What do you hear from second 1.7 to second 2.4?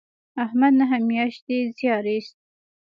زیار ایست.